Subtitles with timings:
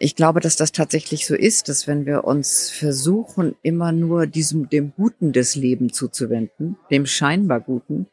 [0.00, 4.68] Ich glaube, dass das tatsächlich so ist, dass wenn wir uns versuchen, immer nur diesem,
[4.68, 8.06] dem Guten des Lebens zuzuwenden, dem scheinbar Guten,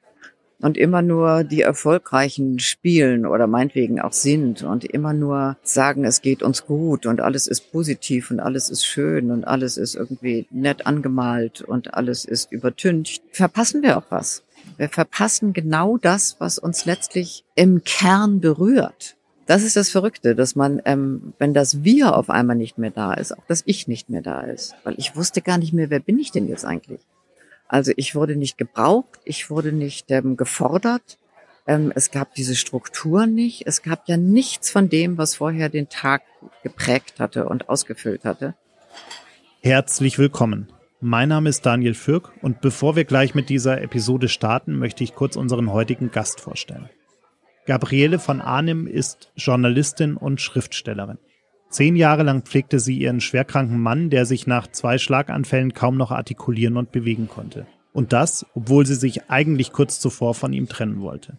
[0.62, 6.22] und immer nur die Erfolgreichen spielen oder meinetwegen auch sind und immer nur sagen, es
[6.22, 10.48] geht uns gut und alles ist positiv und alles ist schön und alles ist irgendwie
[10.50, 14.44] nett angemalt und alles ist übertüncht, verpassen wir auch was.
[14.78, 19.18] Wir verpassen genau das, was uns letztlich im Kern berührt.
[19.46, 23.14] Das ist das Verrückte, dass man, ähm, wenn das Wir auf einmal nicht mehr da
[23.14, 24.76] ist, auch das Ich nicht mehr da ist.
[24.84, 27.02] Weil ich wusste gar nicht mehr, wer bin ich denn jetzt eigentlich?
[27.68, 31.20] Also ich wurde nicht gebraucht, ich wurde nicht ähm, gefordert.
[31.68, 33.68] Ähm, es gab diese Struktur nicht.
[33.68, 36.24] Es gab ja nichts von dem, was vorher den Tag
[36.64, 38.56] geprägt hatte und ausgefüllt hatte.
[39.62, 40.72] Herzlich willkommen.
[41.02, 45.14] Mein Name ist Daniel Fürk und bevor wir gleich mit dieser Episode starten, möchte ich
[45.14, 46.90] kurz unseren heutigen Gast vorstellen.
[47.66, 51.18] Gabriele von Arnim ist Journalistin und Schriftstellerin.
[51.70, 56.12] Zehn Jahre lang pflegte sie ihren schwerkranken Mann, der sich nach zwei Schlaganfällen kaum noch
[56.12, 57.66] artikulieren und bewegen konnte.
[57.92, 61.38] Und das, obwohl sie sich eigentlich kurz zuvor von ihm trennen wollte.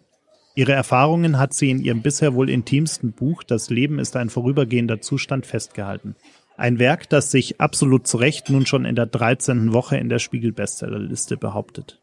[0.54, 5.00] Ihre Erfahrungen hat sie in ihrem bisher wohl intimsten Buch Das Leben ist ein vorübergehender
[5.00, 6.16] Zustand festgehalten.
[6.56, 9.74] Ein Werk, das sich absolut zu Recht nun schon in der 13.
[9.74, 12.00] Woche in der Spiegel-Bestsellerliste behauptet.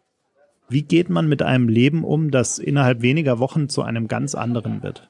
[0.70, 4.82] Wie geht man mit einem Leben um, das innerhalb weniger Wochen zu einem ganz anderen
[4.84, 5.10] wird?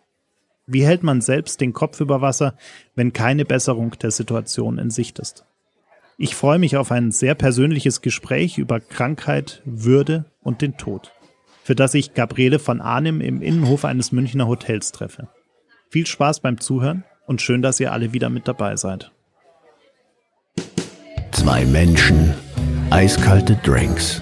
[0.65, 2.55] Wie hält man selbst den Kopf über Wasser,
[2.95, 5.45] wenn keine Besserung der Situation in Sicht ist?
[6.17, 11.11] Ich freue mich auf ein sehr persönliches Gespräch über Krankheit, Würde und den Tod,
[11.63, 15.27] für das ich Gabriele von Arnim im Innenhof eines Münchner Hotels treffe.
[15.89, 19.11] Viel Spaß beim Zuhören und schön, dass ihr alle wieder mit dabei seid.
[21.31, 22.33] Zwei Menschen,
[22.89, 24.21] eiskalte Drinks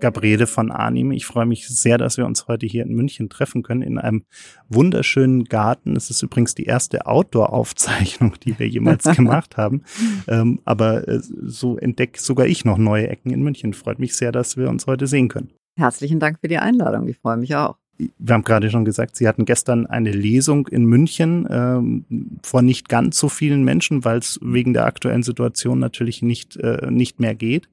[0.00, 1.12] Gabriele von Arnim.
[1.12, 4.24] Ich freue mich sehr, dass wir uns heute hier in München treffen können, in einem
[4.68, 5.96] wunderschönen Garten.
[5.96, 9.82] Es ist übrigens die erste Outdoor-Aufzeichnung, die wir jemals gemacht haben.
[10.26, 13.74] Ähm, aber äh, so entdecke sogar ich noch neue Ecken in München.
[13.74, 15.50] Freut mich sehr, dass wir uns heute sehen können.
[15.76, 17.06] Herzlichen Dank für die Einladung.
[17.08, 17.76] Ich freue mich auch
[18.18, 22.04] wir haben gerade schon gesagt, Sie hatten gestern eine Lesung in München ähm,
[22.42, 26.90] vor nicht ganz so vielen Menschen, weil es wegen der aktuellen Situation natürlich nicht, äh,
[26.90, 27.68] nicht mehr geht.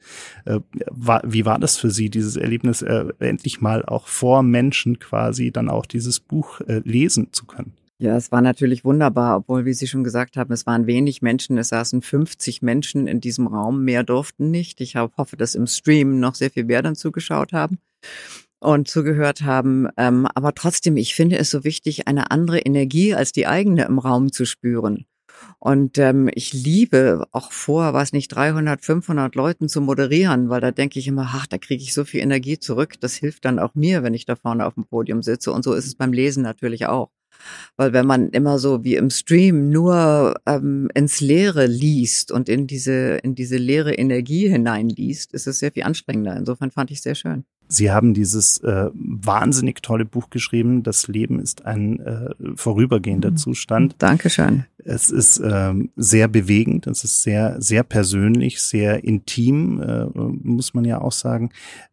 [0.45, 0.59] Äh,
[0.89, 5.51] war, wie war das für Sie, dieses Erlebnis, äh, endlich mal auch vor Menschen quasi
[5.51, 7.73] dann auch dieses Buch äh, lesen zu können?
[7.97, 11.57] Ja, es war natürlich wunderbar, obwohl, wie Sie schon gesagt haben, es waren wenig Menschen.
[11.57, 13.85] Es saßen 50 Menschen in diesem Raum.
[13.85, 14.81] Mehr durften nicht.
[14.81, 17.79] Ich hoffe, dass im Stream noch sehr viel mehr dann zugeschaut haben
[18.59, 19.87] und zugehört haben.
[19.97, 23.99] Ähm, aber trotzdem, ich finde es so wichtig, eine andere Energie als die eigene im
[23.99, 25.05] Raum zu spüren.
[25.59, 30.71] Und ähm, ich liebe auch vor, was nicht, 300, 500 Leuten zu moderieren, weil da
[30.71, 32.99] denke ich immer, ach, da kriege ich so viel Energie zurück.
[32.99, 35.51] Das hilft dann auch mir, wenn ich da vorne auf dem Podium sitze.
[35.51, 37.09] Und so ist es beim Lesen natürlich auch.
[37.77, 42.67] Weil wenn man immer so wie im Stream nur ähm, ins Leere liest und in
[42.67, 46.35] diese, in diese leere Energie hineinliest, ist es sehr viel anstrengender.
[46.37, 47.45] Insofern fand ich sehr schön.
[47.67, 50.83] Sie haben dieses äh, wahnsinnig tolle Buch geschrieben.
[50.83, 53.37] Das Leben ist ein äh, vorübergehender mhm.
[53.37, 53.95] Zustand.
[53.99, 54.65] Dankeschön.
[54.77, 56.87] Es ist ähm, sehr bewegend.
[56.87, 61.49] Es ist sehr, sehr persönlich, sehr intim, äh, muss man ja auch sagen.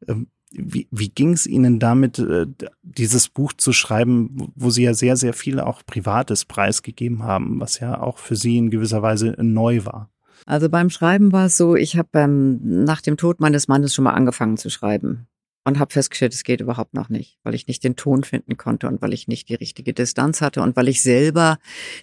[0.07, 2.47] Ähm, wie, wie ging es Ihnen damit, äh,
[2.83, 7.81] dieses Buch zu schreiben, wo Sie ja sehr, sehr viel auch Privates preisgegeben haben, was
[7.81, 10.11] ja auch für Sie in gewisser Weise neu war?
[10.45, 14.05] Also beim Schreiben war es so, ich habe ähm, nach dem Tod meines Mannes schon
[14.05, 15.29] mal angefangen zu schreiben
[15.65, 18.89] und habe festgestellt, es geht überhaupt noch nicht, weil ich nicht den Ton finden konnte
[18.89, 21.59] und weil ich nicht die richtige Distanz hatte und weil ich selber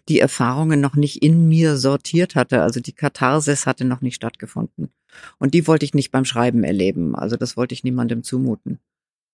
[0.08, 2.62] die Erfahrungen noch nicht in mir sortiert hatte.
[2.62, 4.89] Also die Katharsis hatte noch nicht stattgefunden.
[5.39, 7.16] Und die wollte ich nicht beim Schreiben erleben.
[7.16, 8.80] Also das wollte ich niemandem zumuten.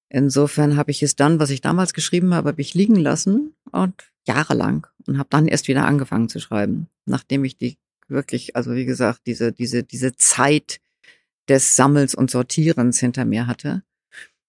[0.10, 4.12] Insofern habe ich es dann, was ich damals geschrieben habe, habe ich liegen lassen und
[4.28, 7.78] jahrelang und habe dann erst wieder angefangen zu schreiben, nachdem ich die
[8.08, 10.80] wirklich, also wie gesagt, diese diese diese Zeit
[11.50, 13.84] des Sammels und Sortierens hinter mir hatte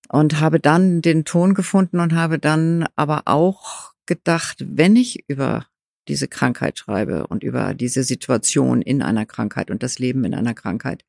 [0.08, 5.66] und habe dann den Ton gefunden und habe dann aber auch gedacht, wenn ich über
[6.08, 10.54] diese Krankheit schreibe und über diese Situation in einer Krankheit und das Leben in einer
[10.54, 11.04] Krankheit,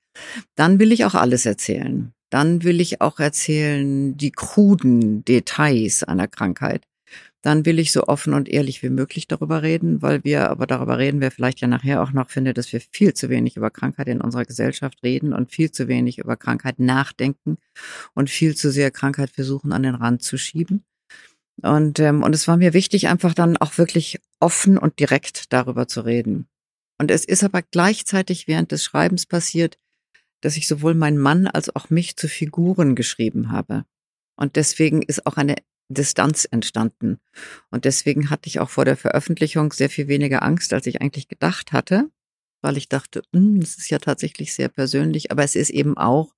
[0.55, 2.13] dann will ich auch alles erzählen.
[2.29, 6.83] Dann will ich auch erzählen die kruden Details einer Krankheit.
[7.47, 10.97] Dann will ich so offen und ehrlich wie möglich darüber reden, weil wir, aber darüber
[10.97, 14.09] reden wir vielleicht ja nachher auch noch, finde, dass wir viel zu wenig über Krankheit
[14.09, 17.57] in unserer Gesellschaft reden und viel zu wenig über Krankheit nachdenken
[18.13, 20.83] und viel zu sehr Krankheit versuchen an den Rand zu schieben.
[21.61, 25.87] Und, ähm, und es war mir wichtig, einfach dann auch wirklich offen und direkt darüber
[25.87, 26.49] zu reden.
[26.99, 29.79] Und es ist aber gleichzeitig während des Schreibens passiert,
[30.41, 33.85] dass ich sowohl meinen Mann als auch mich zu Figuren geschrieben habe.
[34.35, 35.55] Und deswegen ist auch eine
[35.89, 37.19] Distanz entstanden.
[37.69, 41.27] Und deswegen hatte ich auch vor der Veröffentlichung sehr viel weniger Angst, als ich eigentlich
[41.27, 42.09] gedacht hatte,
[42.61, 46.33] weil ich dachte, hm, es ist ja tatsächlich sehr persönlich, aber es ist eben auch,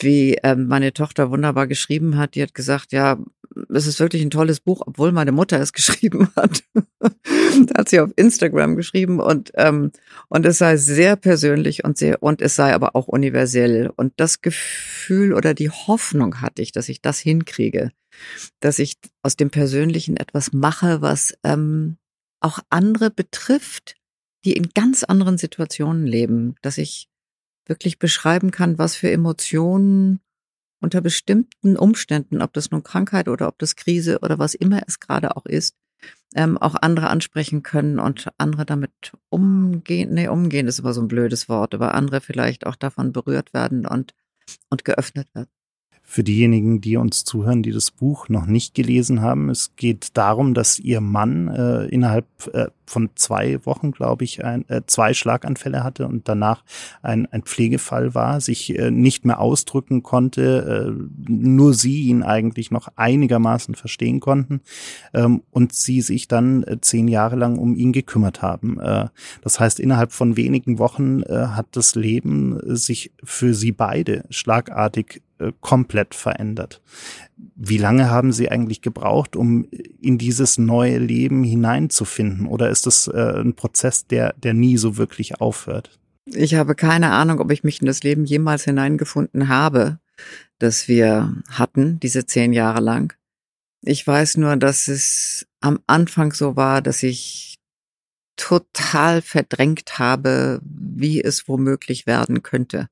[0.00, 3.18] wie ähm, meine Tochter wunderbar geschrieben hat, die hat gesagt, ja,
[3.72, 6.64] es ist wirklich ein tolles Buch, obwohl meine Mutter es geschrieben hat.
[7.76, 9.92] hat sie auf Instagram geschrieben und ähm,
[10.28, 14.40] und es sei sehr persönlich und sehr und es sei aber auch universell und das
[14.40, 17.90] Gefühl oder die Hoffnung hatte ich, dass ich das hinkriege,
[18.60, 21.96] dass ich aus dem Persönlichen etwas mache, was ähm,
[22.40, 23.96] auch andere betrifft,
[24.44, 27.08] die in ganz anderen Situationen leben, dass ich
[27.66, 30.20] wirklich beschreiben kann, was für Emotionen
[30.80, 35.00] unter bestimmten Umständen, ob das nun Krankheit oder ob das Krise oder was immer es
[35.00, 35.74] gerade auch ist,
[36.34, 41.08] ähm, auch andere ansprechen können und andere damit umgehen, nee, umgehen ist aber so ein
[41.08, 44.12] blödes Wort, aber andere vielleicht auch davon berührt werden und,
[44.68, 45.48] und geöffnet werden.
[46.06, 50.54] Für diejenigen, die uns zuhören, die das Buch noch nicht gelesen haben, es geht darum,
[50.54, 55.82] dass ihr Mann äh, innerhalb äh, von zwei Wochen, glaube ich, ein, äh, zwei Schlaganfälle
[55.82, 56.62] hatte und danach
[57.02, 62.70] ein, ein Pflegefall war, sich äh, nicht mehr ausdrücken konnte, äh, nur sie ihn eigentlich
[62.70, 64.60] noch einigermaßen verstehen konnten
[65.14, 68.78] ähm, und sie sich dann äh, zehn Jahre lang um ihn gekümmert haben.
[68.78, 69.08] Äh,
[69.42, 75.22] das heißt, innerhalb von wenigen Wochen äh, hat das Leben sich für sie beide schlagartig
[75.48, 76.80] äh, komplett verändert.
[77.56, 79.66] Wie lange haben Sie eigentlich gebraucht, um
[80.00, 82.46] in dieses neue Leben hineinzufinden?
[82.46, 85.98] Oder ist das äh, ein Prozess, der, der nie so wirklich aufhört?
[86.26, 89.98] Ich habe keine Ahnung, ob ich mich in das Leben jemals hineingefunden habe,
[90.58, 93.14] das wir hatten, diese zehn Jahre lang.
[93.82, 97.58] Ich weiß nur, dass es am Anfang so war, dass ich
[98.36, 102.88] total verdrängt habe, wie es womöglich werden könnte.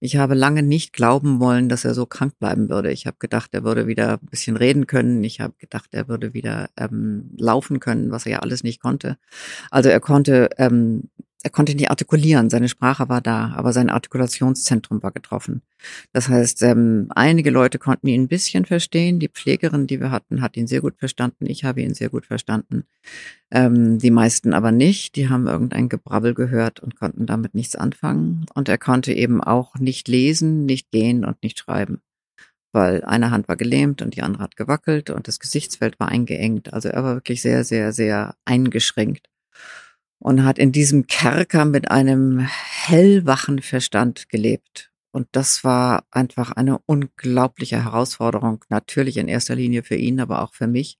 [0.00, 2.90] Ich habe lange nicht glauben wollen, dass er so krank bleiben würde.
[2.90, 5.22] Ich habe gedacht, er würde wieder ein bisschen reden können.
[5.24, 9.18] Ich habe gedacht, er würde wieder ähm, laufen können, was er ja alles nicht konnte.
[9.70, 11.10] Also er konnte ähm,
[11.42, 15.62] er konnte nicht artikulieren, seine Sprache war da, aber sein Artikulationszentrum war getroffen.
[16.12, 19.18] Das heißt, ähm, einige Leute konnten ihn ein bisschen verstehen.
[19.20, 21.46] Die Pflegerin, die wir hatten, hat ihn sehr gut verstanden.
[21.46, 22.84] Ich habe ihn sehr gut verstanden.
[23.50, 25.16] Ähm, die meisten aber nicht.
[25.16, 28.44] Die haben irgendein Gebrabbel gehört und konnten damit nichts anfangen.
[28.54, 32.02] Und er konnte eben auch nicht lesen, nicht gehen und nicht schreiben.
[32.72, 36.72] Weil eine Hand war gelähmt und die andere hat gewackelt und das Gesichtsfeld war eingeengt.
[36.74, 39.29] Also er war wirklich sehr, sehr, sehr eingeschränkt
[40.20, 44.92] und hat in diesem Kerker mit einem hellwachen Verstand gelebt.
[45.12, 50.54] Und das war einfach eine unglaubliche Herausforderung, natürlich in erster Linie für ihn, aber auch
[50.54, 50.98] für mich,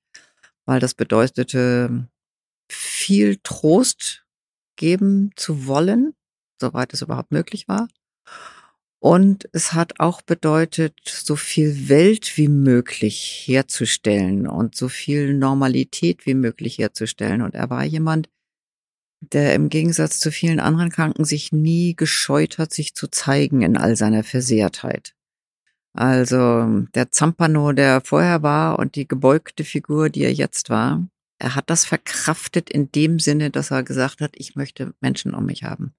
[0.64, 2.08] weil das bedeutete,
[2.68, 4.24] viel Trost
[4.76, 6.14] geben zu wollen,
[6.60, 7.88] soweit es überhaupt möglich war.
[9.02, 16.26] Und es hat auch bedeutet, so viel Welt wie möglich herzustellen und so viel Normalität
[16.26, 17.40] wie möglich herzustellen.
[17.40, 18.28] Und er war jemand,
[19.20, 23.76] der im Gegensatz zu vielen anderen Kranken sich nie gescheut hat, sich zu zeigen in
[23.76, 25.14] all seiner Versehrtheit.
[25.92, 31.06] Also der Zampano, der vorher war und die gebeugte Figur, die er jetzt war,
[31.38, 35.46] er hat das verkraftet in dem Sinne, dass er gesagt hat, ich möchte Menschen um
[35.46, 35.94] mich haben.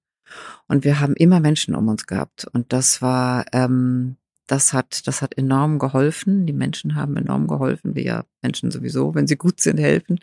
[0.66, 2.46] Und wir haben immer Menschen um uns gehabt.
[2.52, 6.46] Und das war ähm, das hat, das hat enorm geholfen.
[6.46, 10.20] Die Menschen haben enorm geholfen, wie ja Menschen sowieso, wenn sie gut sind, helfen.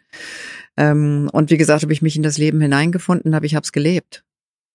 [0.78, 3.72] Ähm, und wie gesagt, habe ich mich in das Leben hineingefunden, habe ich habe es
[3.72, 4.24] gelebt.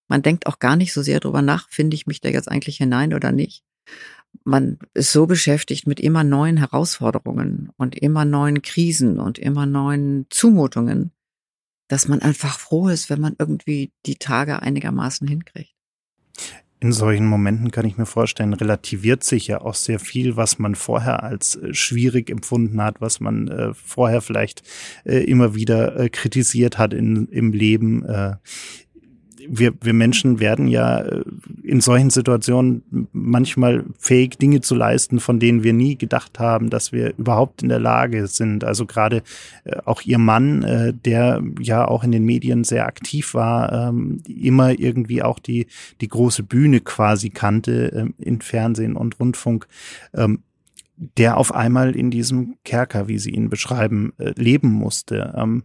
[0.09, 2.79] Man denkt auch gar nicht so sehr drüber nach, finde ich mich da jetzt eigentlich
[2.79, 3.65] hinein oder nicht.
[4.45, 10.27] Man ist so beschäftigt mit immer neuen Herausforderungen und immer neuen Krisen und immer neuen
[10.31, 11.13] Zumutungen,
[11.89, 15.74] dass man einfach froh ist, wenn man irgendwie die Tage einigermaßen hinkriegt
[16.85, 20.75] in solchen Momenten kann ich mir vorstellen, relativiert sich ja auch sehr viel, was man
[20.75, 24.63] vorher als äh, schwierig empfunden hat, was man äh, vorher vielleicht
[25.05, 28.05] äh, immer wieder äh, kritisiert hat in, im Leben.
[29.49, 31.25] Wir, wir Menschen werden ja äh,
[31.63, 36.93] in solchen Situationen manchmal fähig, Dinge zu leisten, von denen wir nie gedacht haben, dass
[36.93, 38.65] wir überhaupt in der Lage sind.
[38.65, 39.23] Also gerade
[39.65, 44.23] äh, auch ihr Mann, äh, der ja auch in den Medien sehr aktiv war, ähm,
[44.27, 45.67] immer irgendwie auch die,
[46.01, 49.67] die große Bühne quasi kannte in Fernsehen und Rundfunk.
[50.15, 50.41] Ähm,
[51.19, 55.35] der auf einmal in diesem Kerker, wie Sie ihn beschreiben, leben musste.
[55.37, 55.65] Ähm,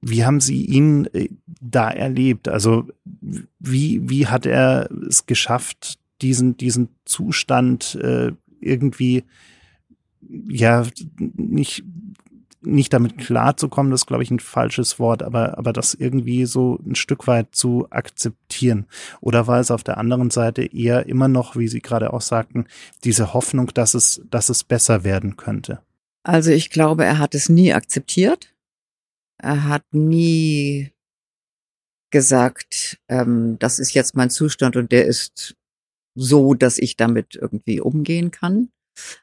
[0.00, 1.28] wie haben Sie ihn äh,
[1.60, 2.48] da erlebt?
[2.48, 2.88] Also
[3.58, 9.24] wie, wie hat er es geschafft, diesen, diesen Zustand äh, irgendwie
[10.48, 10.84] ja
[11.36, 11.84] nicht
[12.60, 16.78] nicht damit klarzukommen, das ist, glaube ich, ein falsches Wort, aber, aber das irgendwie so
[16.84, 18.86] ein Stück weit zu akzeptieren.
[19.20, 22.66] Oder war es auf der anderen Seite eher immer noch, wie Sie gerade auch sagten,
[23.04, 25.80] diese Hoffnung, dass es, dass es besser werden könnte?
[26.24, 28.52] Also ich glaube, er hat es nie akzeptiert.
[29.40, 30.92] Er hat nie
[32.10, 35.56] gesagt, ähm, das ist jetzt mein Zustand und der ist
[36.14, 38.70] so, dass ich damit irgendwie umgehen kann.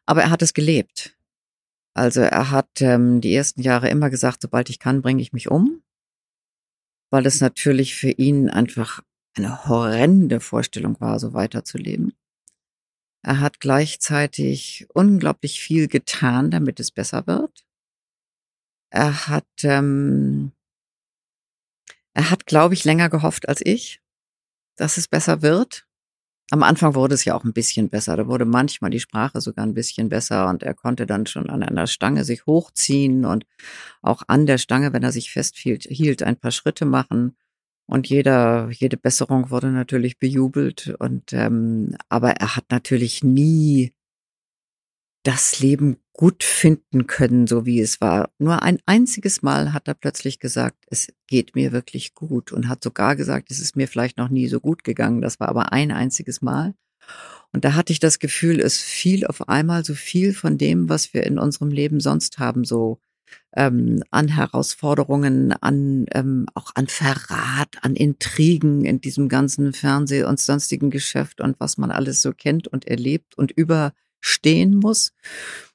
[0.06, 1.18] Aber er hat es gelebt.
[1.94, 5.50] Also er hat ähm, die ersten Jahre immer gesagt, sobald ich kann, bringe ich mich
[5.50, 5.82] um,
[7.10, 9.02] weil es natürlich für ihn einfach
[9.38, 12.14] eine horrende Vorstellung war, so weiterzuleben.
[13.24, 17.65] Er hat gleichzeitig unglaublich viel getan, damit es besser wird.
[18.96, 20.54] Er hat, ähm,
[22.14, 24.00] er hat, glaube ich, länger gehofft als ich,
[24.78, 25.86] dass es besser wird.
[26.50, 28.16] Am Anfang wurde es ja auch ein bisschen besser.
[28.16, 31.62] Da wurde manchmal die Sprache sogar ein bisschen besser und er konnte dann schon an
[31.62, 33.46] einer Stange sich hochziehen und
[34.02, 37.36] auch an der Stange, wenn er sich festhielt, hielt, ein paar Schritte machen.
[37.88, 40.96] Und jeder, jede Besserung wurde natürlich bejubelt.
[41.00, 43.95] Und ähm, aber er hat natürlich nie
[45.26, 48.30] das Leben gut finden können, so wie es war.
[48.38, 52.84] Nur ein einziges Mal hat er plötzlich gesagt, es geht mir wirklich gut und hat
[52.84, 55.22] sogar gesagt, es ist mir vielleicht noch nie so gut gegangen.
[55.22, 56.76] Das war aber ein einziges Mal.
[57.52, 61.14] Und da hatte ich das Gefühl, es fiel auf einmal so viel von dem, was
[61.14, 63.00] wir in unserem Leben sonst haben, so
[63.56, 70.40] ähm, an Herausforderungen, an ähm, auch an Verrat, an Intrigen in diesem ganzen Fernseh- und
[70.40, 73.94] sonstigen Geschäft und was man alles so kennt und erlebt und über
[74.26, 75.14] stehen muss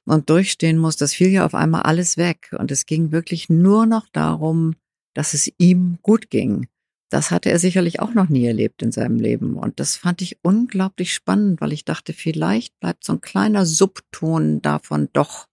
[0.05, 2.53] und durchstehen muss, das fiel ja auf einmal alles weg.
[2.57, 4.75] Und es ging wirklich nur noch darum,
[5.13, 6.67] dass es ihm gut ging.
[7.09, 9.55] Das hatte er sicherlich auch noch nie erlebt in seinem Leben.
[9.55, 14.61] Und das fand ich unglaublich spannend, weil ich dachte, vielleicht bleibt so ein kleiner Subton
[14.61, 15.47] davon doch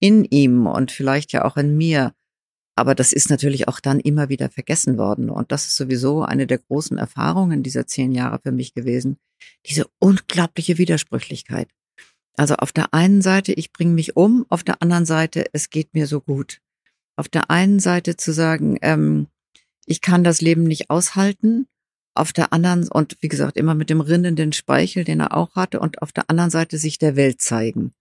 [0.00, 2.14] in ihm und vielleicht ja auch in mir.
[2.76, 5.30] Aber das ist natürlich auch dann immer wieder vergessen worden.
[5.30, 9.18] Und das ist sowieso eine der großen Erfahrungen dieser zehn Jahre für mich gewesen.
[9.66, 11.68] Diese unglaubliche Widersprüchlichkeit.
[12.38, 15.92] Also auf der einen Seite, ich bringe mich um, auf der anderen Seite, es geht
[15.92, 16.60] mir so gut.
[17.16, 19.26] Auf der einen Seite zu sagen, ähm,
[19.86, 21.66] ich kann das Leben nicht aushalten,
[22.14, 25.80] auf der anderen, und wie gesagt, immer mit dem rinnenden Speichel, den er auch hatte,
[25.80, 27.92] und auf der anderen Seite sich der Welt zeigen.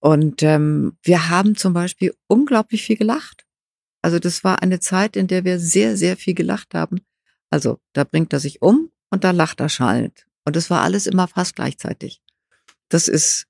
[0.00, 3.46] Und ähm, wir haben zum Beispiel unglaublich viel gelacht.
[4.02, 7.00] Also das war eine Zeit, in der wir sehr, sehr viel gelacht haben.
[7.48, 10.26] Also da bringt er sich um und da lacht er schallend.
[10.44, 12.20] Und es war alles immer fast gleichzeitig.
[12.90, 13.46] Das ist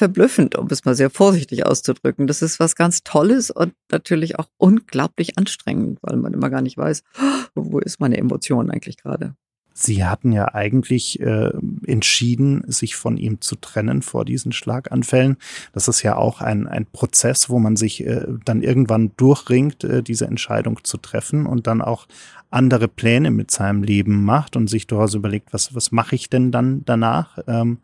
[0.00, 2.26] verblüffend, um es mal sehr vorsichtig auszudrücken.
[2.26, 6.78] Das ist was ganz Tolles und natürlich auch unglaublich anstrengend, weil man immer gar nicht
[6.78, 7.02] weiß,
[7.54, 9.34] wo ist meine Emotion eigentlich gerade.
[9.72, 11.52] Sie hatten ja eigentlich äh,
[11.86, 15.36] entschieden, sich von ihm zu trennen vor diesen Schlaganfällen.
[15.72, 20.02] Das ist ja auch ein, ein Prozess, wo man sich äh, dann irgendwann durchringt, äh,
[20.02, 22.08] diese Entscheidung zu treffen und dann auch
[22.50, 26.50] andere Pläne mit seinem Leben macht und sich durchaus überlegt, was, was mache ich denn
[26.50, 27.38] dann danach?
[27.46, 27.78] Ähm,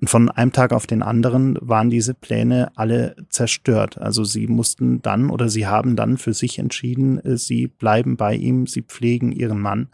[0.00, 3.96] und von einem Tag auf den anderen waren diese Pläne alle zerstört.
[3.98, 8.34] Also sie mussten dann oder sie haben dann für sich entschieden, äh, sie bleiben bei
[8.34, 9.88] ihm, sie pflegen ihren Mann.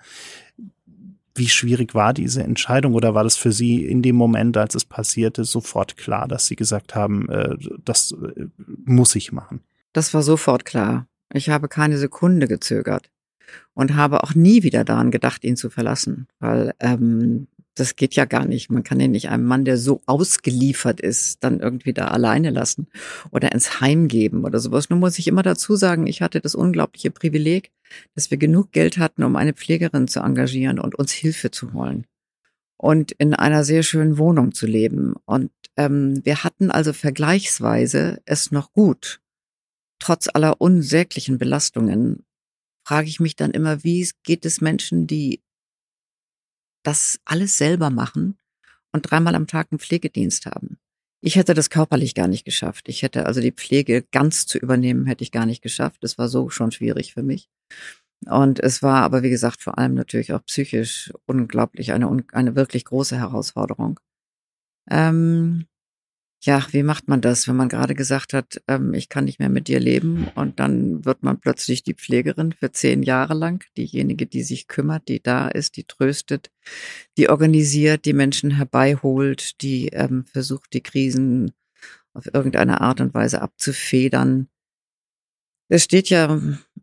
[1.35, 4.85] Wie schwierig war diese Entscheidung oder war das für Sie in dem Moment, als es
[4.85, 8.49] passierte, sofort klar, dass Sie gesagt haben, äh, das äh,
[8.85, 9.61] muss ich machen?
[9.95, 11.07] Das war sofort klar.
[11.33, 13.11] Ich habe keine Sekunde gezögert
[13.73, 18.25] und habe auch nie wieder daran gedacht, ihn zu verlassen, weil ähm, das geht ja
[18.27, 18.71] gar nicht.
[18.71, 22.87] Man kann ja nicht einem Mann, der so ausgeliefert ist, dann irgendwie da alleine lassen
[23.31, 24.91] oder ins Heim geben oder sowas.
[24.91, 27.71] Nur muss ich immer dazu sagen, ich hatte das unglaubliche Privileg,
[28.15, 32.07] dass wir genug Geld hatten, um eine Pflegerin zu engagieren und uns Hilfe zu holen
[32.77, 35.15] und in einer sehr schönen Wohnung zu leben.
[35.25, 39.21] Und ähm, wir hatten also vergleichsweise es noch gut.
[39.99, 42.25] Trotz aller unsäglichen Belastungen
[42.85, 45.41] frage ich mich dann immer, wie geht es Menschen, die
[46.83, 48.39] das alles selber machen
[48.93, 50.79] und dreimal am Tag einen Pflegedienst haben.
[51.21, 52.89] Ich hätte das körperlich gar nicht geschafft.
[52.89, 56.03] Ich hätte also die Pflege ganz zu übernehmen, hätte ich gar nicht geschafft.
[56.03, 57.49] Das war so schon schwierig für mich.
[58.27, 62.85] Und es war aber, wie gesagt, vor allem natürlich auch psychisch unglaublich eine, eine wirklich
[62.85, 64.01] große Herausforderung.
[64.91, 65.67] Ähm,
[66.45, 69.49] ja, wie macht man das, wenn man gerade gesagt hat, ähm, ich kann nicht mehr
[69.49, 74.27] mit dir leben und dann wird man plötzlich die Pflegerin für zehn Jahre lang, diejenige,
[74.27, 76.51] die sich kümmert, die da ist, die tröstet,
[77.17, 81.53] die organisiert, die Menschen herbeiholt, die ähm, versucht, die Krisen
[82.13, 84.49] auf irgendeine Art und Weise abzufedern.
[85.69, 86.41] Es steht ja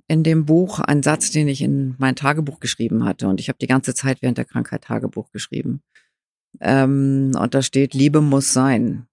[0.08, 3.28] in dem Buch ein Satz, den ich in mein Tagebuch geschrieben hatte.
[3.28, 5.84] Und ich habe die ganze Zeit während der Krankheit Tagebuch geschrieben.
[6.62, 9.09] Ähm, und da steht, Liebe muss sein.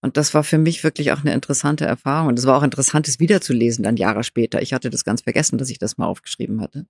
[0.00, 2.28] Und das war für mich wirklich auch eine interessante Erfahrung.
[2.28, 4.62] Und es war auch interessant, es wiederzulesen dann Jahre später.
[4.62, 6.86] Ich hatte das ganz vergessen, dass ich das mal aufgeschrieben hatte.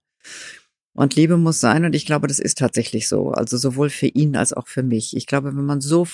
[0.94, 1.84] Und Liebe muss sein.
[1.84, 3.30] Und ich glaube, das ist tatsächlich so.
[3.30, 5.16] Also sowohl für ihn als auch für mich.
[5.16, 6.06] Ich glaube, wenn man so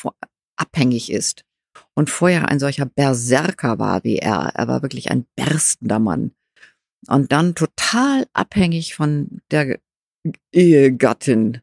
[0.56, 1.44] abhängig ist
[1.94, 6.32] und vorher ein solcher Berserker war wie er, er war wirklich ein berstender Mann.
[7.08, 9.78] Und dann total abhängig von der
[10.52, 11.60] Ehegattin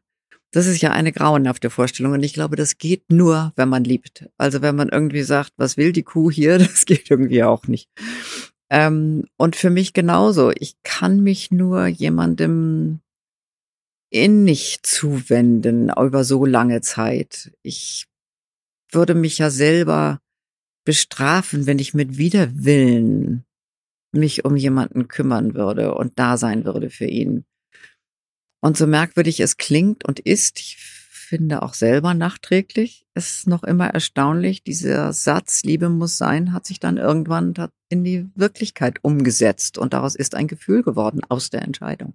[0.52, 4.28] das ist ja eine grauenhafte Vorstellung und ich glaube, das geht nur, wenn man liebt.
[4.36, 7.88] Also wenn man irgendwie sagt, was will die Kuh hier, das geht irgendwie auch nicht.
[8.70, 10.52] Ähm, und für mich genauso.
[10.54, 13.00] Ich kann mich nur jemandem
[14.10, 17.52] innig zuwenden über so lange Zeit.
[17.62, 18.06] Ich
[18.90, 20.20] würde mich ja selber
[20.84, 23.44] bestrafen, wenn ich mit Widerwillen
[24.12, 27.44] mich um jemanden kümmern würde und da sein würde für ihn.
[28.64, 33.88] Und so merkwürdig es klingt und ist, ich finde auch selber nachträglich, ist noch immer
[33.88, 37.54] erstaunlich, dieser Satz, Liebe muss sein, hat sich dann irgendwann
[37.88, 42.14] in die Wirklichkeit umgesetzt und daraus ist ein Gefühl geworden aus der Entscheidung.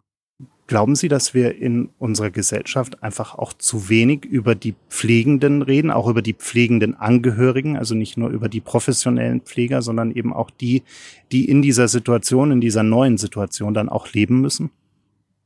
[0.67, 5.91] Glauben Sie, dass wir in unserer Gesellschaft einfach auch zu wenig über die Pflegenden reden,
[5.91, 10.49] auch über die pflegenden Angehörigen, also nicht nur über die professionellen Pfleger, sondern eben auch
[10.49, 10.83] die,
[11.31, 14.71] die in dieser Situation, in dieser neuen Situation dann auch leben müssen?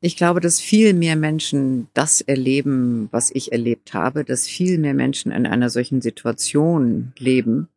[0.04, 4.96] Ich glaube, dass viel mehr Menschen das erleben, was ich erlebt habe, dass viel mehr
[4.96, 7.68] Menschen in einer solchen Situation leben,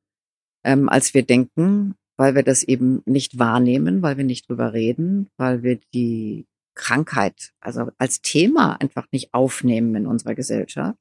[0.64, 5.28] ähm, als wir denken, weil wir das eben nicht wahrnehmen, weil wir nicht drüber reden,
[5.36, 10.98] weil wir die Krankheit, also als Thema einfach nicht aufnehmen in unserer Gesellschaft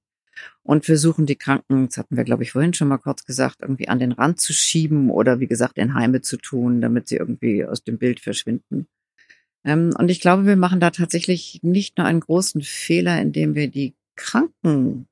[0.61, 3.87] und versuchen die Kranken, das hatten wir, glaube ich, vorhin schon mal kurz gesagt, irgendwie
[3.87, 7.63] an den Rand zu schieben oder wie gesagt in Heime zu tun, damit sie irgendwie
[7.65, 8.87] aus dem Bild verschwinden.
[9.65, 13.70] Ähm, und ich glaube, wir machen da tatsächlich nicht nur einen großen Fehler, indem wir
[13.70, 15.08] die Kranken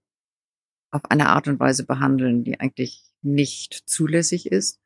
[0.91, 4.79] auf eine Art und Weise behandeln, die eigentlich nicht zulässig ist,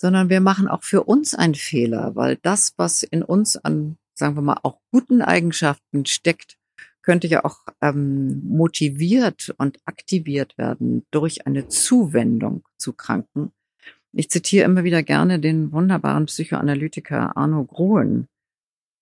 [0.00, 4.36] sondern wir machen auch für uns einen Fehler, weil das, was in uns an, sagen
[4.36, 6.58] wir mal, auch guten Eigenschaften steckt,
[7.02, 13.52] könnte ja auch ähm, motiviert und aktiviert werden durch eine Zuwendung zu Kranken.
[14.12, 18.28] Ich zitiere immer wieder gerne den wunderbaren Psychoanalytiker Arno Grohen,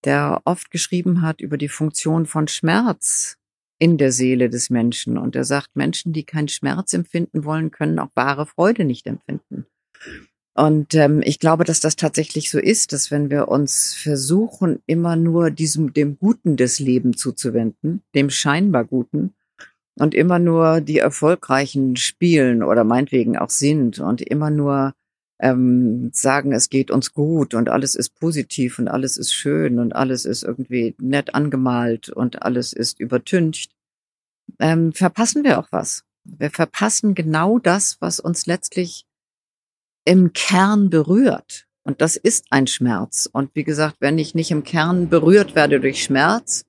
[0.05, 3.37] der oft geschrieben hat über die Funktion von Schmerz
[3.79, 5.19] in der Seele des Menschen.
[5.19, 9.67] Und er sagt, Menschen, die keinen Schmerz empfinden wollen, können auch wahre Freude nicht empfinden.
[10.55, 15.17] Und ähm, ich glaube, dass das tatsächlich so ist, dass wenn wir uns versuchen, immer
[15.17, 19.35] nur diesem dem Guten des Lebens zuzuwenden, dem scheinbar Guten,
[19.99, 24.95] und immer nur die Erfolgreichen spielen oder meinetwegen auch sind und immer nur
[25.41, 29.97] ähm, sagen, es geht uns gut und alles ist positiv und alles ist schön und
[29.97, 33.73] alles ist irgendwie nett angemalt und alles ist übertüncht,
[34.59, 36.05] ähm, verpassen wir auch was.
[36.25, 39.07] Wir verpassen genau das, was uns letztlich
[40.05, 41.67] im Kern berührt.
[41.83, 43.29] Und das ist ein Schmerz.
[43.33, 46.67] Und wie gesagt, wenn ich nicht im Kern berührt werde durch Schmerz,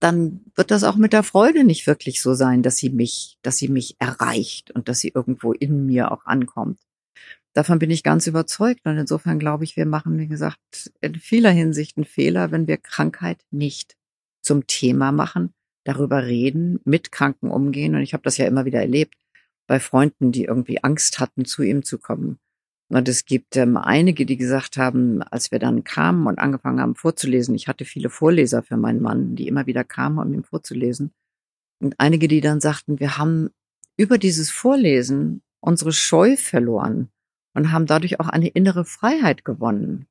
[0.00, 3.58] dann wird das auch mit der Freude nicht wirklich so sein, dass sie mich, dass
[3.58, 6.78] sie mich erreicht und dass sie irgendwo in mir auch ankommt.
[7.56, 8.84] Davon bin ich ganz überzeugt.
[8.84, 12.76] Und insofern glaube ich, wir machen, wie gesagt, in vieler Hinsicht einen Fehler, wenn wir
[12.76, 13.96] Krankheit nicht
[14.42, 17.94] zum Thema machen, darüber reden, mit Kranken umgehen.
[17.94, 19.14] Und ich habe das ja immer wieder erlebt
[19.66, 22.38] bei Freunden, die irgendwie Angst hatten, zu ihm zu kommen.
[22.90, 26.94] Und es gibt ähm, einige, die gesagt haben, als wir dann kamen und angefangen haben
[26.94, 31.14] vorzulesen, ich hatte viele Vorleser für meinen Mann, die immer wieder kamen, um ihm vorzulesen.
[31.80, 33.48] Und einige, die dann sagten, wir haben
[33.96, 37.08] über dieses Vorlesen unsere Scheu verloren
[37.56, 40.06] und haben dadurch auch eine innere Freiheit gewonnen.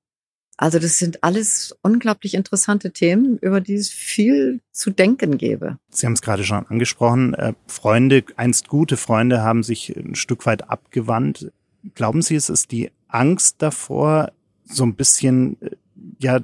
[0.57, 5.77] Also das sind alles unglaublich interessante Themen, über die es viel zu denken gäbe.
[5.89, 7.33] Sie haben es gerade schon angesprochen.
[7.33, 11.51] Äh, Freunde, einst gute Freunde, haben sich ein Stück weit abgewandt.
[11.93, 14.31] Glauben Sie, es ist die Angst davor,
[14.63, 15.71] so ein bisschen, äh,
[16.19, 16.39] ja,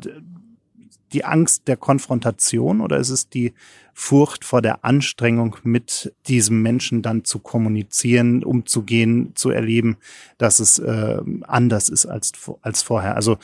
[1.14, 3.54] die Angst der Konfrontation oder ist es die
[3.94, 9.98] Furcht vor der Anstrengung, mit diesem Menschen dann zu kommunizieren, umzugehen, zu erleben,
[10.38, 13.16] dass es äh, anders ist als, als vorher?
[13.16, 13.38] Also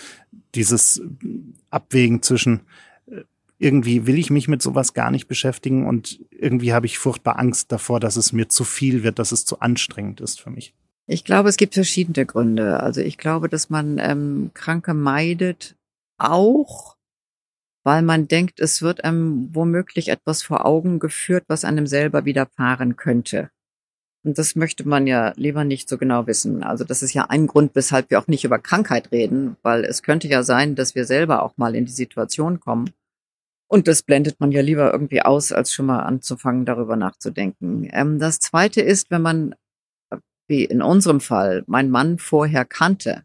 [0.56, 1.02] dieses
[1.70, 2.62] Abwägen zwischen
[3.08, 3.22] äh,
[3.60, 7.72] irgendwie will ich mich mit sowas gar nicht beschäftigen und irgendwie habe ich furchtbar Angst
[7.72, 10.74] davor, dass es mir zu viel wird, dass es zu anstrengend ist für mich.
[11.08, 12.82] Ich glaube, es gibt verschiedene Gründe.
[12.82, 15.78] Also ich glaube, dass man ähm, Kranke meidet,
[16.18, 16.97] auch
[17.88, 22.98] weil man denkt, es wird einem womöglich etwas vor Augen geführt, was einem selber widerfahren
[22.98, 23.50] könnte.
[24.26, 26.64] Und das möchte man ja lieber nicht so genau wissen.
[26.64, 30.04] Also das ist ja ein Grund, weshalb wir auch nicht über Krankheit reden, weil es
[30.04, 32.90] könnte ja sein, dass wir selber auch mal in die Situation kommen.
[33.70, 37.88] Und das blendet man ja lieber irgendwie aus, als schon mal anzufangen, darüber nachzudenken.
[37.94, 39.56] Ähm, das Zweite ist, wenn man,
[40.50, 43.24] wie in unserem Fall, mein Mann vorher kannte,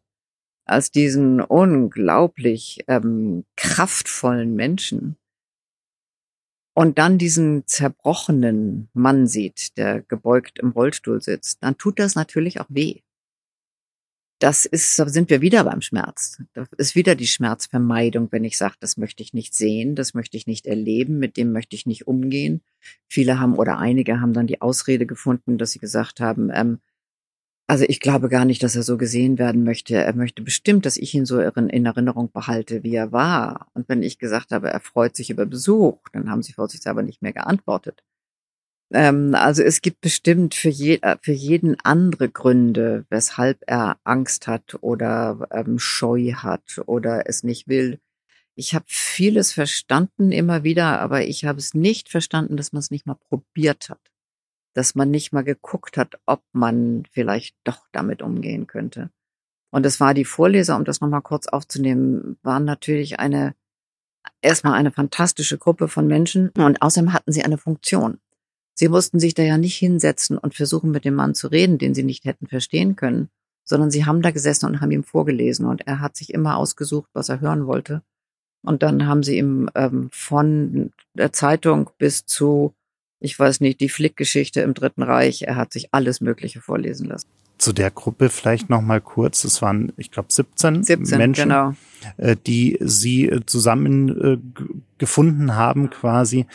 [0.65, 5.17] als diesen unglaublich ähm, kraftvollen Menschen,
[6.75, 12.61] und dann diesen zerbrochenen Mann sieht, der gebeugt im Rollstuhl sitzt, dann tut das natürlich
[12.61, 13.01] auch weh.
[14.39, 16.43] Das ist, da sind wir wieder beim Schmerz.
[16.55, 20.37] Das ist wieder die Schmerzvermeidung, wenn ich sage, das möchte ich nicht sehen, das möchte
[20.37, 22.63] ich nicht erleben, mit dem möchte ich nicht umgehen.
[23.07, 26.81] Viele haben oder einige haben dann die Ausrede gefunden, dass sie gesagt haben, ähm,
[27.67, 29.95] also ich glaube gar nicht, dass er so gesehen werden möchte.
[29.95, 33.69] Er möchte bestimmt, dass ich ihn so in Erinnerung behalte, wie er war.
[33.75, 37.23] Und wenn ich gesagt habe, er freut sich über Besuch, dann haben sie vorsichtshalber nicht
[37.23, 38.03] mehr geantwortet.
[38.93, 44.49] Ähm, also es gibt bestimmt für, je, äh, für jeden andere Gründe, weshalb er Angst
[44.49, 48.01] hat oder ähm, Scheu hat oder es nicht will.
[48.55, 52.91] Ich habe vieles verstanden immer wieder, aber ich habe es nicht verstanden, dass man es
[52.91, 54.12] nicht mal probiert hat
[54.75, 59.11] dass man nicht mal geguckt hat, ob man vielleicht doch damit umgehen könnte.
[59.71, 63.55] Und es war die Vorleser, um das nochmal kurz aufzunehmen, waren natürlich eine,
[64.43, 68.19] erstmal eine fantastische Gruppe von Menschen und außerdem hatten sie eine Funktion.
[68.75, 71.95] Sie mussten sich da ja nicht hinsetzen und versuchen, mit dem Mann zu reden, den
[71.95, 73.29] sie nicht hätten verstehen können,
[73.65, 77.11] sondern sie haben da gesessen und haben ihm vorgelesen und er hat sich immer ausgesucht,
[77.13, 78.03] was er hören wollte.
[78.63, 82.75] Und dann haben sie ihm ähm, von der Zeitung bis zu
[83.23, 85.43] ich weiß nicht, die Flickgeschichte im Dritten Reich.
[85.43, 87.29] Er hat sich alles Mögliche vorlesen lassen
[87.63, 89.45] zu der Gruppe vielleicht noch mal kurz.
[89.45, 91.75] Es waren, ich glaube, 17, 17 Menschen, genau.
[92.17, 94.39] Äh, die sie äh, zusammen äh,
[95.03, 96.47] gefunden haben, quasi,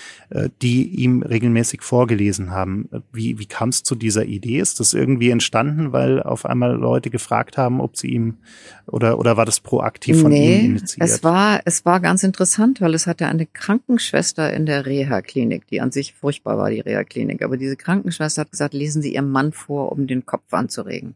[0.62, 2.88] die ihm regelmäßig vorgelesen haben.
[3.12, 4.60] Wie, wie kam es zu dieser Idee?
[4.60, 8.38] Ist das irgendwie entstanden, weil auf einmal Leute gefragt haben, ob sie ihm
[8.86, 11.10] oder oder war das proaktiv von nee, ihm initiiert?
[11.10, 15.82] Es war es war ganz interessant, weil es hatte eine Krankenschwester in der Reha-Klinik, die
[15.82, 17.44] an sich furchtbar war, die Reha-Klinik.
[17.44, 21.16] Aber diese Krankenschwester hat gesagt, lesen Sie Ihrem Mann vor, um den Kopf anzuregen.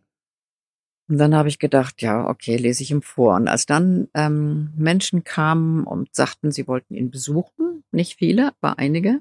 [1.12, 3.36] Und dann habe ich gedacht, ja, okay, lese ich ihm vor.
[3.36, 8.80] Und als dann ähm, Menschen kamen und sagten, sie wollten ihn besuchen, nicht viele, aber
[8.80, 9.20] einige,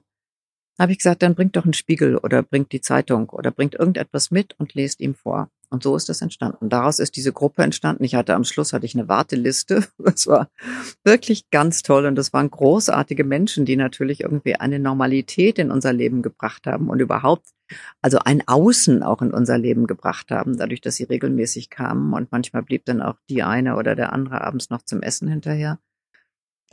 [0.78, 4.30] habe ich gesagt, dann bringt doch einen Spiegel oder bringt die Zeitung oder bringt irgendetwas
[4.30, 5.50] mit und lest ihm vor.
[5.72, 6.68] Und so ist das entstanden.
[6.68, 8.02] Daraus ist diese Gruppe entstanden.
[8.02, 9.85] Ich hatte am Schluss hatte ich eine Warteliste.
[9.98, 10.48] Das war
[11.04, 15.92] wirklich ganz toll und das waren großartige Menschen, die natürlich irgendwie eine Normalität in unser
[15.92, 17.46] Leben gebracht haben und überhaupt
[18.02, 22.33] also ein Außen auch in unser Leben gebracht haben, dadurch, dass sie regelmäßig kamen und
[22.33, 25.78] manchmal blieb dann auch die eine oder der andere abends noch zum Essen hinterher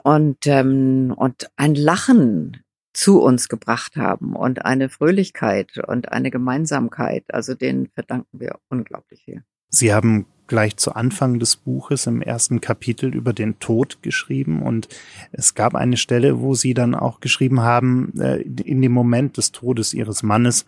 [0.04, 2.64] und ähm, und ein Lachen
[2.98, 7.32] zu uns gebracht haben und eine Fröhlichkeit und eine Gemeinsamkeit.
[7.32, 9.44] Also denen verdanken wir unglaublich viel.
[9.70, 14.88] Sie haben gleich zu Anfang des Buches im ersten Kapitel über den Tod geschrieben und
[15.32, 19.52] es gab eine Stelle, wo sie dann auch geschrieben haben, äh, in dem Moment des
[19.52, 20.66] Todes ihres Mannes,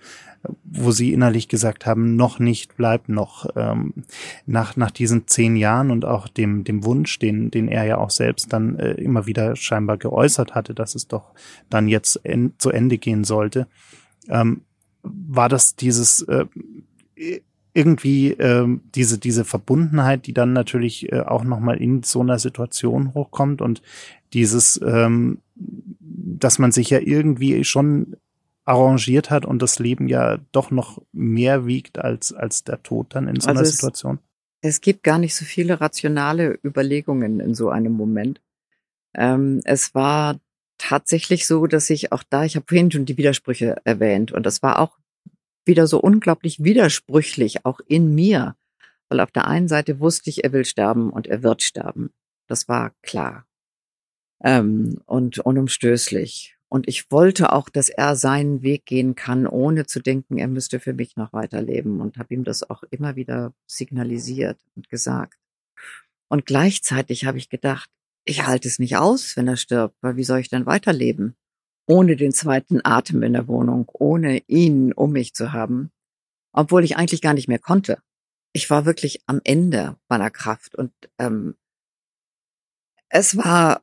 [0.63, 3.47] wo sie innerlich gesagt haben, noch nicht, bleibt noch.
[3.55, 3.93] Ähm,
[4.45, 8.09] nach, nach diesen zehn Jahren und auch dem, dem Wunsch, den, den er ja auch
[8.09, 11.33] selbst dann äh, immer wieder scheinbar geäußert hatte, dass es doch
[11.69, 12.21] dann jetzt
[12.57, 13.67] zu Ende gehen sollte,
[14.29, 14.61] ähm,
[15.03, 16.45] war das dieses äh,
[17.73, 22.39] irgendwie ähm, diese diese Verbundenheit, die dann natürlich äh, auch noch mal in so einer
[22.39, 23.81] Situation hochkommt und
[24.33, 28.15] dieses, ähm, dass man sich ja irgendwie schon
[28.65, 33.27] arrangiert hat und das Leben ja doch noch mehr wiegt als als der Tod dann
[33.27, 34.19] in so also einer es, Situation.
[34.61, 38.41] Es gibt gar nicht so viele rationale Überlegungen in so einem Moment.
[39.15, 40.39] Ähm, es war
[40.77, 44.61] tatsächlich so, dass ich auch da, ich habe vorhin schon die Widersprüche erwähnt und das
[44.61, 44.97] war auch
[45.69, 48.55] wieder so unglaublich widersprüchlich, auch in mir.
[49.07, 52.11] Weil auf der einen Seite wusste ich, er will sterben und er wird sterben.
[52.47, 53.45] Das war klar.
[54.43, 56.57] Ähm, und unumstößlich.
[56.67, 60.79] Und ich wollte auch, dass er seinen Weg gehen kann, ohne zu denken, er müsste
[60.79, 62.01] für mich noch weiterleben.
[62.01, 65.39] Und habe ihm das auch immer wieder signalisiert und gesagt.
[66.27, 67.89] Und gleichzeitig habe ich gedacht,
[68.25, 71.35] ich halte es nicht aus, wenn er stirbt, weil wie soll ich denn weiterleben?
[71.89, 75.91] Ohne den zweiten Atem in der Wohnung, ohne ihn um mich zu haben,
[76.53, 77.97] obwohl ich eigentlich gar nicht mehr konnte.
[78.53, 81.55] Ich war wirklich am Ende meiner Kraft und ähm,
[83.09, 83.81] es war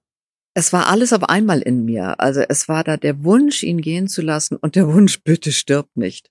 [0.55, 2.19] es war alles auf einmal in mir.
[2.19, 5.88] Also es war da der Wunsch, ihn gehen zu lassen und der Wunsch, bitte stirb
[5.97, 6.31] nicht.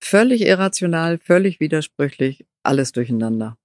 [0.00, 3.56] Völlig irrational, völlig widersprüchlich, alles durcheinander.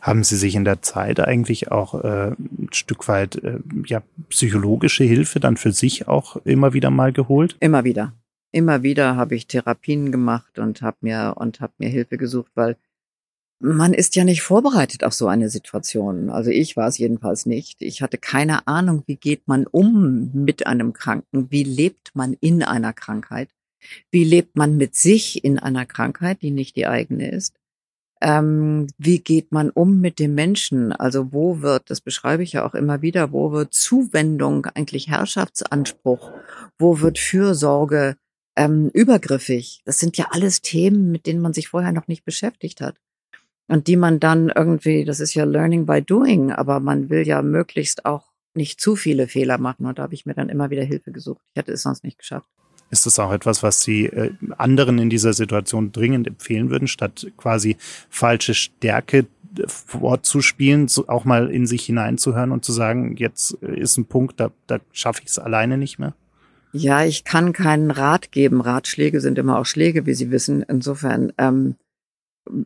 [0.00, 5.04] Haben Sie sich in der Zeit eigentlich auch äh, ein Stück weit äh, ja, psychologische
[5.04, 7.56] Hilfe dann für sich auch immer wieder mal geholt?
[7.60, 8.14] Immer wieder.
[8.52, 12.76] immer wieder habe ich Therapien gemacht und habe mir und habe mir Hilfe gesucht, weil
[13.60, 16.30] man ist ja nicht vorbereitet auf so eine Situation.
[16.30, 17.82] Also ich war es jedenfalls nicht.
[17.82, 21.50] Ich hatte keine Ahnung, wie geht man um mit einem Kranken?
[21.50, 23.50] Wie lebt man in einer Krankheit?
[24.10, 27.59] Wie lebt man mit sich in einer Krankheit, die nicht die eigene ist?
[28.22, 30.92] Ähm, wie geht man um mit dem Menschen?
[30.92, 36.30] Also wo wird, das beschreibe ich ja auch immer wieder, wo wird Zuwendung eigentlich Herrschaftsanspruch?
[36.78, 38.16] Wo wird Fürsorge
[38.56, 39.80] ähm, übergriffig?
[39.86, 42.96] Das sind ja alles Themen, mit denen man sich vorher noch nicht beschäftigt hat.
[43.68, 47.40] Und die man dann irgendwie, das ist ja Learning by Doing, aber man will ja
[47.40, 49.86] möglichst auch nicht zu viele Fehler machen.
[49.86, 51.40] Und da habe ich mir dann immer wieder Hilfe gesucht.
[51.52, 52.48] Ich hätte es sonst nicht geschafft.
[52.90, 57.26] Ist das auch etwas, was Sie äh, anderen in dieser Situation dringend empfehlen würden, statt
[57.36, 57.76] quasi
[58.08, 63.96] falsche Stärke äh, vorzuspielen, auch mal in sich hineinzuhören und zu sagen, jetzt äh, ist
[63.96, 66.14] ein Punkt, da, da schaffe ich es alleine nicht mehr?
[66.72, 68.60] Ja, ich kann keinen Rat geben.
[68.60, 70.62] Ratschläge sind immer auch Schläge, wie Sie wissen.
[70.62, 71.74] Insofern ähm,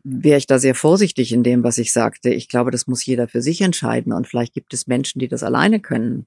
[0.03, 2.29] wäre ich da sehr vorsichtig in dem, was ich sagte.
[2.29, 4.13] Ich glaube, das muss jeder für sich entscheiden.
[4.13, 6.25] Und vielleicht gibt es Menschen, die das alleine können.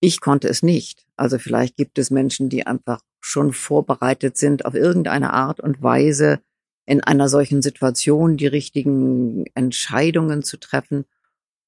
[0.00, 1.06] Ich konnte es nicht.
[1.16, 6.40] Also vielleicht gibt es Menschen, die einfach schon vorbereitet sind, auf irgendeine Art und Weise
[6.86, 11.04] in einer solchen Situation die richtigen Entscheidungen zu treffen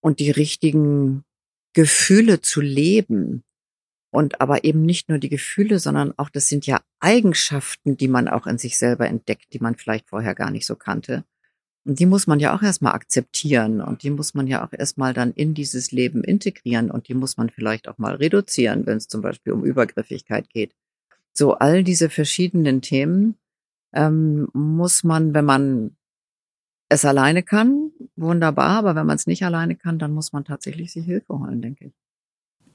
[0.01, 1.25] und die richtigen
[1.75, 3.43] Gefühle zu leben.
[4.12, 8.29] Und aber eben nicht nur die Gefühle, sondern auch, das sind ja Eigenschaften, die man
[8.29, 11.25] auch in sich selber entdeckt, die man vielleicht vorher gar nicht so kannte.
[11.90, 15.12] Und die muss man ja auch erstmal akzeptieren und die muss man ja auch erstmal
[15.12, 19.09] dann in dieses Leben integrieren und die muss man vielleicht auch mal reduzieren, wenn es
[19.09, 20.76] zum Beispiel um Übergriffigkeit geht.
[21.33, 23.35] So all diese verschiedenen Themen
[23.92, 25.96] ähm, muss man, wenn man
[26.88, 30.92] es alleine kann, wunderbar, aber wenn man es nicht alleine kann, dann muss man tatsächlich
[30.92, 31.99] sich Hilfe holen, denke ich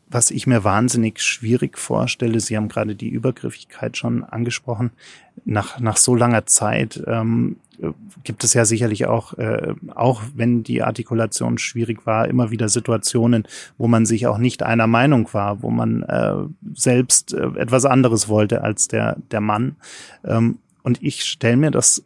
[0.08, 4.91] was ich mir wahnsinnig schwierig vorstelle, Sie haben gerade die Übergriffigkeit schon angesprochen,
[5.44, 7.58] nach, nach so langer Zeit ähm,
[8.24, 13.48] gibt es ja sicherlich auch, äh, auch wenn die Artikulation schwierig war, immer wieder Situationen,
[13.78, 16.36] wo man sich auch nicht einer Meinung war, wo man äh,
[16.74, 19.76] selbst äh, etwas anderes wollte als der, der Mann.
[20.24, 22.04] Ähm, und ich stelle mir das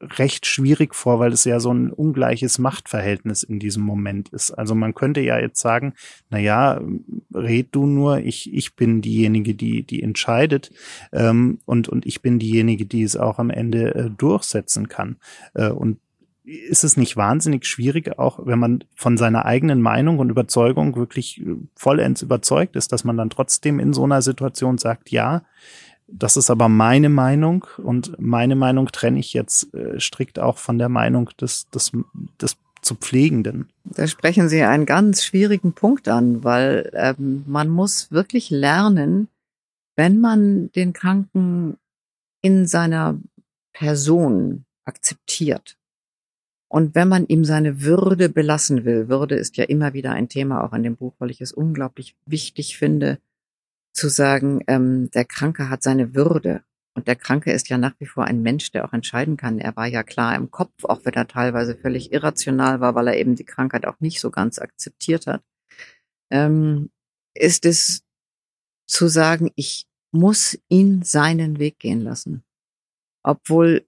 [0.00, 4.50] recht schwierig vor, weil es ja so ein ungleiches Machtverhältnis in diesem Moment ist.
[4.50, 5.94] Also man könnte ja jetzt sagen,
[6.30, 6.80] na ja,
[7.34, 10.72] red du nur, ich, ich bin diejenige, die, die entscheidet,
[11.12, 15.16] ähm, und, und ich bin diejenige, die es auch am Ende äh, durchsetzen kann.
[15.54, 15.98] Äh, und
[16.44, 21.40] ist es nicht wahnsinnig schwierig, auch wenn man von seiner eigenen Meinung und Überzeugung wirklich
[21.40, 25.42] äh, vollends überzeugt ist, dass man dann trotzdem in so einer Situation sagt, ja,
[26.12, 30.78] das ist aber meine Meinung und meine Meinung trenne ich jetzt äh, strikt auch von
[30.78, 31.92] der Meinung des, des,
[32.40, 33.68] des zu Pflegenden.
[33.84, 39.28] Da sprechen Sie einen ganz schwierigen Punkt an, weil ähm, man muss wirklich lernen,
[39.96, 41.76] wenn man den Kranken
[42.40, 43.18] in seiner
[43.72, 45.76] Person akzeptiert
[46.68, 50.64] und wenn man ihm seine Würde belassen will, Würde ist ja immer wieder ein Thema
[50.64, 53.18] auch in dem Buch, weil ich es unglaublich wichtig finde,
[53.92, 56.62] zu sagen, ähm, der Kranke hat seine Würde.
[56.94, 59.58] Und der Kranke ist ja nach wie vor ein Mensch, der auch entscheiden kann.
[59.58, 63.18] Er war ja klar im Kopf, auch wenn er teilweise völlig irrational war, weil er
[63.18, 65.42] eben die Krankheit auch nicht so ganz akzeptiert hat.
[66.30, 66.90] Ähm,
[67.34, 68.02] ist es
[68.86, 72.42] zu sagen, ich muss ihn seinen Weg gehen lassen.
[73.22, 73.86] Obwohl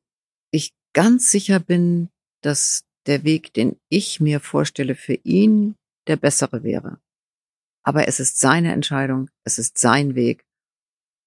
[0.52, 2.08] ich ganz sicher bin,
[2.42, 5.74] dass der Weg, den ich mir vorstelle, für ihn
[6.06, 7.00] der bessere wäre.
[7.82, 10.46] Aber es ist seine Entscheidung, es ist sein Weg.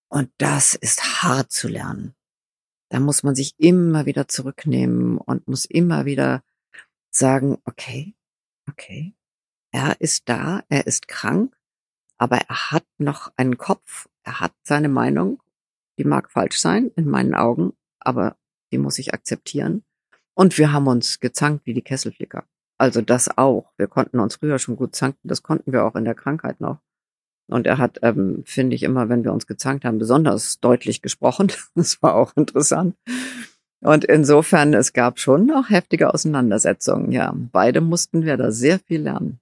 [0.10, 2.15] Und das ist hart zu lernen.
[2.89, 6.44] Da muss man sich immer wieder zurücknehmen und muss immer wieder
[7.10, 8.15] sagen, okay,
[8.70, 9.13] okay,
[9.72, 11.58] er ist da, er ist krank,
[12.18, 15.41] aber er hat noch einen Kopf, er hat seine Meinung,
[15.98, 18.38] die mag falsch sein in meinen Augen, aber
[18.72, 19.84] die muss ich akzeptieren.
[20.34, 22.46] Und wir haben uns gezankt wie die Kesselflicker.
[22.77, 23.71] Also das auch.
[23.77, 26.79] Wir konnten uns früher schon gut zanken, das konnten wir auch in der Krankheit noch.
[27.47, 31.51] Und er hat, ähm, finde ich, immer, wenn wir uns gezankt haben, besonders deutlich gesprochen.
[31.75, 32.95] Das war auch interessant.
[33.81, 37.11] Und insofern, es gab schon noch heftige Auseinandersetzungen.
[37.11, 39.39] Ja, beide mussten wir da sehr viel lernen.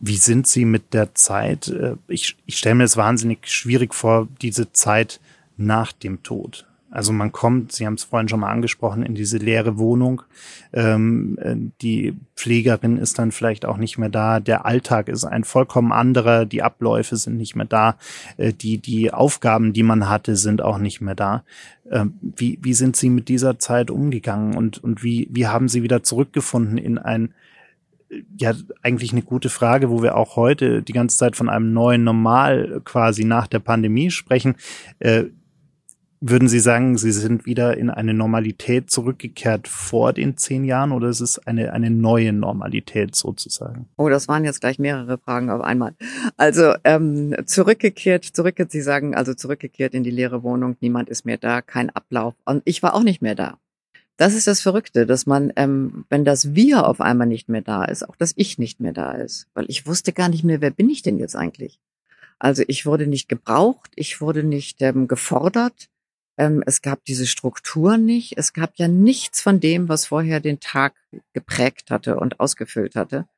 [0.00, 1.68] Wie sind Sie mit der Zeit?
[1.68, 5.20] Äh, ich, ich stelle mir es wahnsinnig schwierig vor, diese Zeit
[5.56, 6.66] nach dem Tod.
[6.94, 10.22] Also man kommt, Sie haben es vorhin schon mal angesprochen, in diese leere Wohnung.
[10.72, 14.38] Ähm, äh, die Pflegerin ist dann vielleicht auch nicht mehr da.
[14.38, 16.46] Der Alltag ist ein vollkommen anderer.
[16.46, 17.96] Die Abläufe sind nicht mehr da.
[18.36, 21.42] Äh, die, die Aufgaben, die man hatte, sind auch nicht mehr da.
[21.90, 25.82] Ähm, wie, wie sind Sie mit dieser Zeit umgegangen und, und wie, wie haben Sie
[25.82, 27.34] wieder zurückgefunden in ein,
[28.38, 28.52] ja,
[28.82, 32.82] eigentlich eine gute Frage, wo wir auch heute die ganze Zeit von einem neuen Normal
[32.84, 34.54] quasi nach der Pandemie sprechen.
[35.00, 35.24] Äh,
[36.26, 41.10] Würden Sie sagen, Sie sind wieder in eine Normalität zurückgekehrt vor den zehn Jahren oder
[41.10, 43.90] ist es eine, eine neue Normalität sozusagen?
[43.98, 45.92] Oh, das waren jetzt gleich mehrere Fragen auf einmal.
[46.38, 51.36] Also ähm, zurückgekehrt, zurückgekehrt, Sie sagen also zurückgekehrt in die leere Wohnung, niemand ist mehr
[51.36, 52.32] da, kein Ablauf.
[52.46, 53.58] Und ich war auch nicht mehr da.
[54.16, 57.84] Das ist das Verrückte, dass man, ähm, wenn das Wir auf einmal nicht mehr da
[57.84, 59.46] ist, auch das Ich nicht mehr da ist.
[59.52, 61.80] Weil ich wusste gar nicht mehr, wer bin ich denn jetzt eigentlich?
[62.38, 65.90] Also ich wurde nicht gebraucht, ich wurde nicht ähm, gefordert
[66.36, 68.36] es gab diese Struktur nicht.
[68.36, 70.94] Es gab ja nichts von dem, was vorher den Tag
[71.32, 73.28] geprägt hatte und ausgefüllt hatte.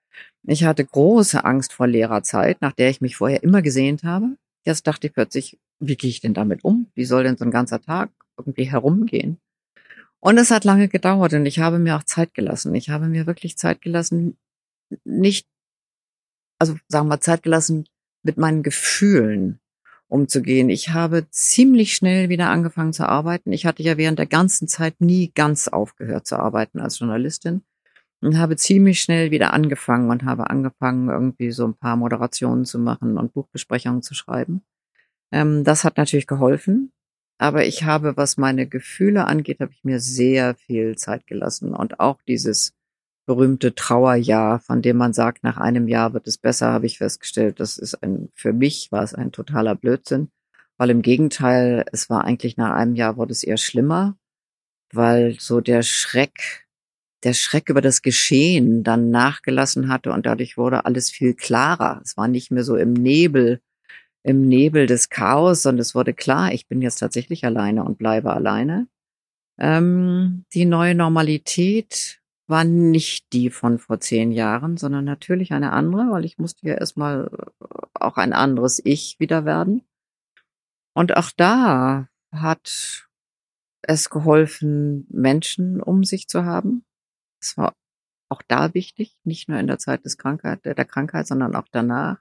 [0.45, 4.37] Ich hatte große Angst vor Lehrerzeit, nach der ich mich vorher immer gesehnt habe.
[4.65, 6.91] Jetzt dachte ich plötzlich, wie gehe ich denn damit um?
[6.95, 9.39] Wie soll denn so ein ganzer Tag irgendwie herumgehen?
[10.21, 12.75] Und es hat lange gedauert und ich habe mir auch Zeit gelassen.
[12.75, 14.37] Ich habe mir wirklich Zeit gelassen,
[15.05, 15.47] nicht,
[16.59, 17.87] also sagen wir Zeit gelassen
[18.23, 19.61] mit meinen Gefühlen
[20.09, 20.69] umzugehen.
[20.69, 23.53] Ich habe ziemlich schnell wieder angefangen zu arbeiten.
[23.53, 27.63] Ich hatte ja während der ganzen Zeit nie ganz aufgehört zu arbeiten als Journalistin
[28.21, 32.79] und habe ziemlich schnell wieder angefangen und habe angefangen, irgendwie so ein paar Moderationen zu
[32.79, 34.63] machen und Buchbesprechungen zu schreiben.
[35.33, 36.93] Ähm, das hat natürlich geholfen.
[37.39, 42.01] Aber ich habe, was meine Gefühle angeht, habe ich mir sehr viel Zeit gelassen und
[42.01, 42.73] auch dieses
[43.27, 47.61] berühmte Trauerjahr, von dem man sagt, nach einem Jahr wird es besser, habe ich festgestellt,
[47.61, 50.31] das ist ein, für mich war es ein totaler Blödsinn,
[50.79, 54.17] weil im Gegenteil, es war eigentlich nach einem Jahr wurde es eher schlimmer,
[54.93, 56.67] weil so der Schreck,
[57.25, 62.01] der Schreck über das Geschehen dann nachgelassen hatte und dadurch wurde alles viel klarer.
[62.05, 63.61] Es war nicht mehr so im Nebel,
[64.23, 68.33] im Nebel des Chaos, sondern es wurde klar, ich bin jetzt tatsächlich alleine und bleibe
[68.33, 68.87] alleine.
[69.59, 76.11] Ähm, die neue Normalität war nicht die von vor zehn Jahren, sondern natürlich eine andere,
[76.11, 79.83] weil ich musste ja erstmal äh, auch ein anderes Ich wieder werden.
[80.95, 83.09] Und auch da hat
[83.83, 86.85] es geholfen, Menschen um sich zu haben.
[87.41, 87.75] Es war
[88.29, 92.19] auch da wichtig, nicht nur in der Zeit des Krankheit, der Krankheit, sondern auch danach,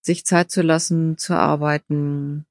[0.00, 2.46] sich Zeit zu lassen, zu arbeiten,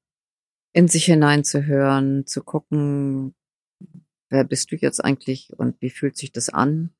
[0.72, 3.34] in sich hineinzuhören, zu gucken,
[4.32, 6.90] wer bist du jetzt eigentlich und wie fühlt sich das an?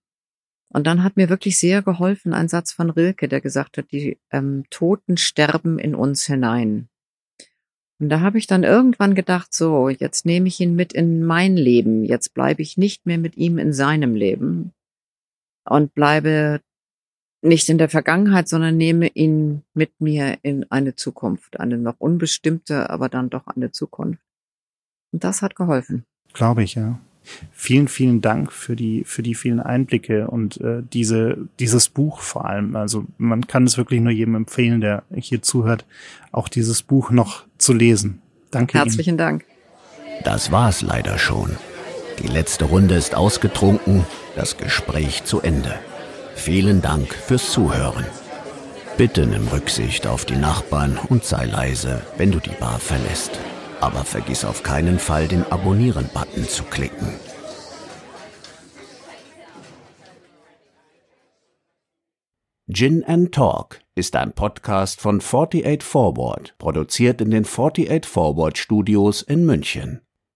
[0.68, 4.18] Und dann hat mir wirklich sehr geholfen ein Satz von Rilke, der gesagt hat, die
[4.30, 6.88] ähm, Toten sterben in uns hinein.
[7.98, 11.56] Und da habe ich dann irgendwann gedacht, so, jetzt nehme ich ihn mit in mein
[11.56, 14.72] Leben, jetzt bleibe ich nicht mehr mit ihm in seinem Leben
[15.64, 16.60] und bleibe
[17.42, 22.88] nicht in der Vergangenheit, sondern nehme ihn mit mir in eine Zukunft, eine noch unbestimmte,
[22.88, 24.22] aber dann doch eine Zukunft.
[25.12, 26.04] Und das hat geholfen.
[26.32, 26.98] Glaube ich, ja.
[27.52, 32.46] Vielen, vielen Dank für die, für die vielen Einblicke und äh, diese, dieses Buch vor
[32.46, 32.76] allem.
[32.76, 35.84] Also man kann es wirklich nur jedem empfehlen, der hier zuhört,
[36.32, 38.20] auch dieses Buch noch zu lesen.
[38.50, 38.78] Danke.
[38.78, 39.18] Herzlichen Ihnen.
[39.18, 39.44] Dank.
[40.24, 41.56] Das war's leider schon.
[42.22, 44.04] Die letzte Runde ist ausgetrunken,
[44.36, 45.74] das Gespräch zu Ende.
[46.34, 48.04] Vielen Dank fürs Zuhören.
[48.96, 53.40] Bitte nimm Rücksicht auf die Nachbarn und sei leise, wenn du die Bar verlässt.
[53.82, 57.08] Aber vergiss auf keinen Fall, den Abonnieren-Button zu klicken.
[62.72, 69.20] Gin and Talk ist ein Podcast von 48 Forward, produziert in den 48 Forward Studios
[69.20, 70.02] in München.